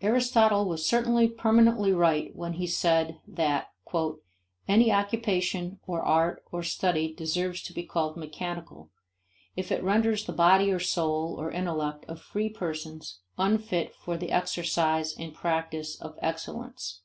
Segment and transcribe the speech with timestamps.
[0.00, 3.72] Aristotle was certainly permanently right when he said that
[4.68, 8.90] "any occupation or art or study deserves to be called mechanical
[9.56, 14.30] if it renders the body or soul or intellect of free persons unfit for the
[14.30, 17.00] exercise and practice of excellence."